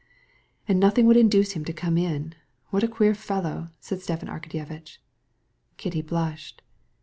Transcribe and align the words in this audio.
"And 0.67 0.79
nothing 0.79 1.05
would 1.05 1.15
induce 1.15 1.51
him 1.51 1.63
to 1.65 1.71
come 1.73 1.95
up. 1.95 2.33
What 2.71 2.81
a 2.81 2.87
queer 2.87 3.13
fellow 3.13 3.69
he 3.75 3.85
is!" 3.85 3.91
added 3.91 4.01
Stepan 4.03 4.29
Arkadyevitch. 4.29 4.97
Kitty 5.77 6.01
blushed. 6.01 6.63